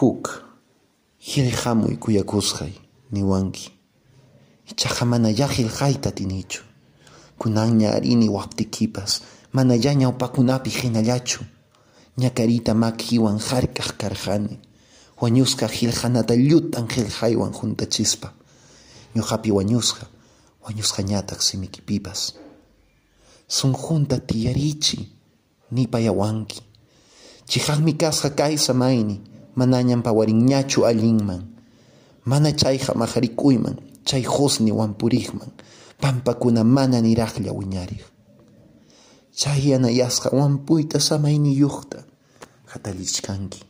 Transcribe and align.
huk. 0.00 0.44
Qillqamuy 1.20 1.96
kuyakusqay 2.00 2.72
niwanki 3.12 3.68
ichaqa 4.70 5.04
manalla 5.04 5.46
qillqayta 5.48 6.10
tinichu. 6.12 6.62
Kunanña 7.38 7.92
arini 7.92 8.28
waptikipas 8.28 9.20
manalla 9.52 9.94
ñawpakunapi 9.94 10.70
hinallachu 10.70 11.44
ñakarita 12.16 12.74
makiwan 12.74 13.38
hark'aq 13.38 13.96
karqani 14.00 14.58
wañusqa 15.20 15.68
qillqanata 15.68 16.34
llutan 16.36 16.86
qillqaywan 16.88 17.52
juntachispa 17.52 18.32
ñuqapi 19.16 19.50
wañusqa 19.52 20.04
wañusqañataq 20.64 21.40
simikipipas 21.42 22.20
sunqunta 23.48 24.16
tiyarichi 24.28 24.98
nipayawanki 25.72 26.60
chiqaqmi 27.50 27.92
kasqa 28.00 28.30
kay 28.30 28.56
samayni 28.56 29.29
manañan 29.60 30.02
pawarinñachu 30.06 30.80
allinman 30.90 31.42
mana 32.30 32.50
chayqa 32.60 32.92
maqarikuyman 33.02 33.76
chay 34.08 34.22
husni 34.34 34.70
wampuriqman 34.78 35.50
pampakuna 36.02 36.62
mana 36.76 36.98
niraqlla 37.06 37.50
wiñariq 37.58 38.04
chay 39.40 39.60
yanayasqa 39.72 40.28
wampuyta 40.40 40.98
samayniyuqta 41.08 41.98
hatarichkanki 42.72 43.60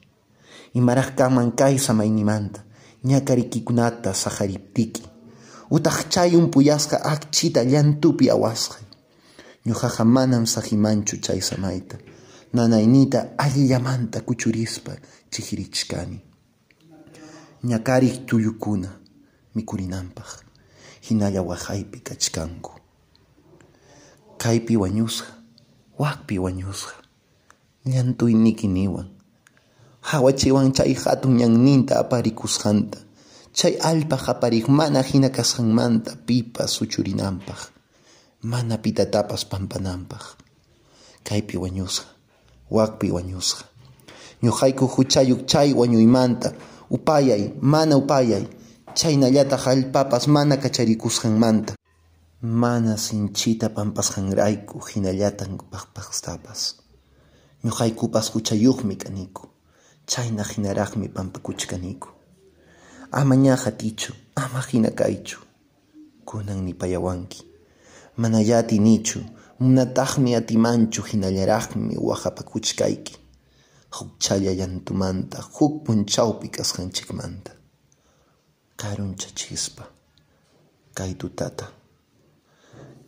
imaraq 0.78 1.08
kanman 1.18 1.48
kay 1.60 1.74
samaynimanta 1.86 2.60
ñakarikikunata 3.08 4.10
sahariptiki 4.22 5.02
utaq 5.76 5.98
chay 6.12 6.30
umpuyasqa 6.40 6.96
akchita 7.12 7.60
llantupi 7.70 8.26
awasqay 8.36 8.84
ñuqaqa 9.66 10.04
manam 10.16 10.44
sahimanchu 10.54 11.14
chay 11.24 11.40
samayta 11.50 11.96
nanaynita 12.52 13.18
allillamanta 13.38 14.20
kuchurispa 14.20 14.92
chihirichkani. 15.30 16.20
Ñakariq 17.64 18.26
tuyukuna 18.26 18.88
mikurinanpaj 19.54 20.30
hinalla 21.06 21.42
waqaypi 21.42 22.00
kachkanku. 22.00 22.72
Kaypi 24.38 24.76
wañusqa 24.76 25.28
wakpi 25.98 26.38
wañusqa. 26.38 26.94
Llantuynikiniwan 27.84 29.08
hawachiwan 30.00 30.72
chay 30.72 30.94
hatun 30.94 31.36
ñanninta 31.40 31.98
aparikusqanta. 32.02 32.98
Chay 33.52 33.74
allpa 33.90 34.16
qapariq 34.16 34.68
mana 34.68 35.02
hina 35.02 35.28
kasqanmanta 35.30 36.16
pipas 36.26 36.70
suchurinanpaj 36.76 37.60
mana 38.42 38.78
pitatapas 38.78 39.44
pampananpaj 39.44 40.24
kaypi 41.24 41.56
wañusqa 41.60 42.19
wakpi 42.70 43.10
wañusqa 43.16 43.64
ñuqayku 44.42 44.84
huchayuq 44.94 45.40
chay 45.50 45.68
wañuymanta 45.80 46.48
upayay 46.90 47.42
mana 47.72 47.96
upayay. 47.96 48.44
Chaynallataq 48.98 49.64
allpapas 49.68 50.26
mana 50.26 50.56
kacharikusqanmanta. 50.56 51.72
Mana 52.42 52.96
sinchita 52.96 53.68
pampasqanrayku 53.76 54.76
hinallatan 54.88 55.52
paqpaqstapas. 55.72 56.60
Ñuqaykupas 57.64 58.26
huchayuqmi 58.34 58.96
kaniku. 58.96 59.44
Chayna 60.10 60.42
hinaraqmi 60.42 61.08
pampakuchkaniku 61.08 62.08
ama 63.12 63.34
ña 63.36 63.56
hatichu 63.56 64.12
ama 64.36 64.60
hina 64.60 64.90
kaychu 64.90 65.38
kunan 66.24 66.62
nipayawanki 66.64 67.42
manalla 68.16 68.58
atinichu 68.58 69.18
munataqmi 69.60 70.30
atimanchu 70.40 71.02
hinallaraqmi 71.08 71.94
waqapakuchkayki 72.08 73.14
huk 73.96 74.10
challa 74.24 74.52
llantumanta 74.58 75.38
huk 75.54 75.84
punchawpi 75.84 76.48
kasqanchikmanta. 76.56 77.52
Karunchachispa 78.80 79.84
kay 80.96 81.12
tutata. 81.20 81.66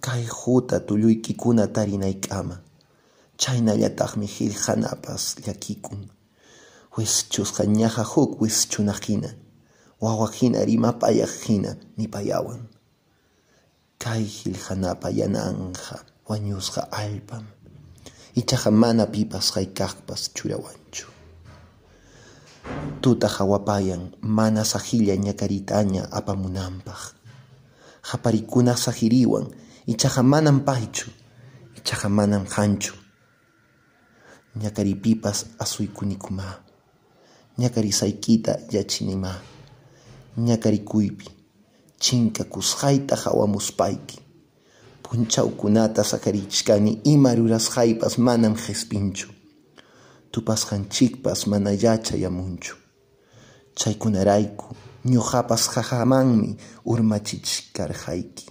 Kay 0.04 0.24
huta 0.38 0.80
tulluykikuna 0.86 1.66
tarinaykama. 1.74 2.56
Chaynallataqmi 3.42 4.26
qillqanapas 4.34 5.24
llakikun. 5.44 6.00
Wischusqa 6.96 7.64
ñaqa 7.78 8.04
huk 8.12 8.30
wischunaq 8.42 9.00
hina. 9.08 9.30
Wawaq 10.02 10.32
hina 10.40 10.60
rimapayaq 10.68 11.32
hina 11.46 11.70
nipayawan 11.96 12.62
kay 14.02 14.26
qillqanapa 14.26 15.08
yananja 15.14 16.11
wañusqa 16.28 16.88
allpam 16.90 17.44
ichaqa 18.34 18.70
mana 18.70 19.06
pipas 19.06 19.46
haykaqpas 19.54 20.30
churawanchu 20.34 21.06
tuta 23.00 23.28
hawapayan 23.28 24.02
mana 24.22 24.64
sajilla 24.64 25.14
ñakaritaña 25.16 26.02
apamunanpaq 26.18 27.00
haparikuna 28.02 28.76
sajiriwan 28.76 29.46
ichaqa 29.86 30.22
manan 30.22 30.60
paychu 30.66 31.10
ichaqa 31.78 32.08
manan 32.08 32.46
hanchu. 32.46 32.94
Ñakaripipas 34.54 35.46
asuykunikuma 35.58 36.60
ñakarisaykita 37.58 38.52
yachinima. 38.70 39.32
Ñakarikuypi 40.36 41.26
chinkakusqayta 42.02 43.16
hawamuspayki 43.16 44.18
punchawkunata 45.12 46.04
sakarichkani 46.04 47.04
ima 47.04 47.34
rurasqaypas 47.36 48.16
manam 48.16 48.54
qhispinchu 48.56 49.28
tupasqanchikpas 50.32 51.46
mana 51.46 51.70
yachayamunchu 51.84 52.74
chaykunarayku 53.76 54.66
ñuqapas 55.12 55.68
qahamanmi 55.74 56.56
urmachichkarqayki 56.90 58.46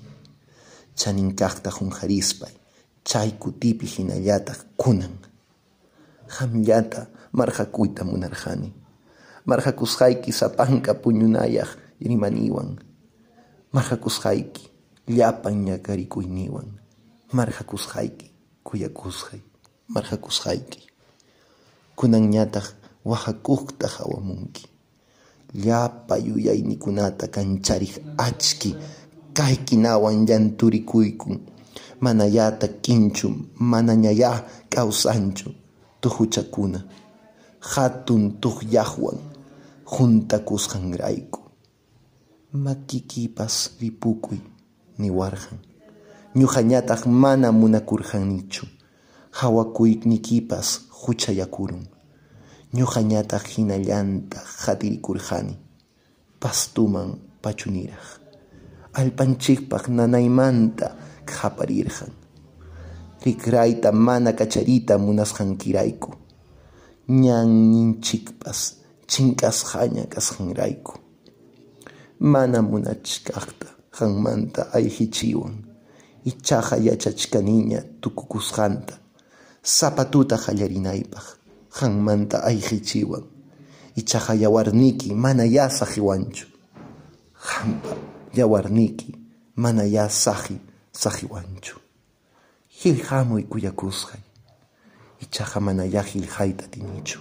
chaninkaqta 1.00 1.70
qunqarispay 1.78 2.54
chay 3.10 3.32
kutipi 3.42 3.86
hinallataq 3.88 4.60
kunan. 4.78 5.18
Qamllata 6.30 7.08
marqakuyta 7.34 8.04
munarqani 8.06 8.70
marqakusqayki 9.50 10.32
sapanka 10.32 10.94
puñunayaq 10.94 11.70
rimaniwan. 12.06 12.78
Marqakusqayki 13.74 14.71
llapan 15.08 15.66
ñakarikuyniwan 15.66 16.68
marqakusqayki 17.34 18.28
kuyakusqay 18.64 19.42
marqakusqayki 19.94 20.82
kunanñataq 21.98 22.66
waqakuqta 23.10 23.88
hawamunki 23.96 24.66
llapa 25.64 26.16
yuyaynikunata 26.18 27.28
kanchariq 27.28 27.94
achki 28.18 28.76
kaykinawan 29.34 30.26
llanturikuykun 30.28 31.36
manallata 32.04 32.68
kinchu 32.68 33.28
manañaya 33.72 34.32
kawsanchu 34.70 35.50
tuhuchakuna 36.02 36.80
hatun 37.62 38.24
tuqllaqwan 38.42 39.18
juntakusqanrayku. 39.92 41.40
Makikipas 42.54 43.56
ripukuy 43.80 44.40
niwarqan 45.04 45.58
ñuqañataq 46.40 47.02
mana 47.24 47.48
munakurqanichu 47.52 48.66
hawakuynikipas 49.40 50.68
huchayakurun 51.02 51.84
ñuqañataq 52.78 53.44
hinallanta 53.54 54.38
hatirikurqani 54.64 55.56
pastuman 56.42 57.10
pachuniraq 57.44 58.06
allpanchikpaq 59.00 59.84
nanaymanta 59.98 60.88
qaparirqan 61.28 62.12
rikrayta 63.26 63.90
mana 63.92 64.32
kacharita 64.40 64.94
munasqankirayku 65.06 66.10
ñanninchikpas 67.24 68.60
chinkasqaña 69.12 70.04
kasqanrayku 70.14 70.94
mana 72.32 72.62
munachkaqta 72.62 73.81
qanmanta 74.02 74.74
ayhichiwan 74.74 75.54
ichaqa 76.26 76.78
yachachkaniña 76.78 77.80
tukukusqanta. 78.02 78.98
Sapatuta 79.62 80.38
qallarinaypaq 80.38 81.26
qanmanta 81.78 82.38
ayhichiwan 82.50 83.22
ichaqa 83.96 84.34
yawarniki 84.34 85.14
mana 85.14 85.46
ya 85.46 85.70
saqiwanchu 85.70 86.48
qampa 87.46 87.94
yawarniki 88.34 89.14
mana 89.56 89.84
ya 89.86 90.10
saqi 90.10 90.58
saqiwanchu 90.92 91.78
qillqamuy 92.82 93.44
kuyakusqay. 93.52 94.22
Ichaqa 95.22 95.60
mana 95.62 95.86
ya 95.86 96.02
qillqayta 96.02 96.66
tinichu. 96.74 97.20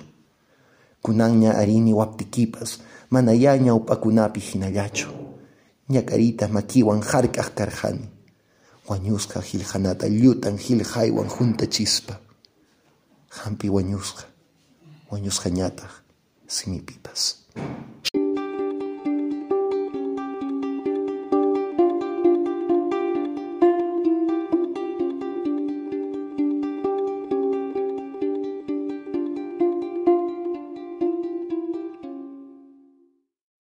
Kunanña 1.05 1.61
arini 1.61 1.93
waptikipas 1.93 2.81
mana 3.11 3.32
ya 3.32 3.56
ñawpakunapi 3.56 4.41
hinallachu 4.41 5.09
ñakarita 5.94 6.44
makiwan 6.48 7.00
hark'aq 7.10 7.48
karqani 7.58 8.06
wañusqa 8.88 9.38
qillqanata 9.48 10.06
llutan 10.08 10.56
qillqaywan 10.64 11.28
juntachispa 11.34 12.14
hampi 13.31 13.69
wañusqa. 13.70 14.25
Wañusqañataq 15.10 15.92
simipipas. 16.46 17.22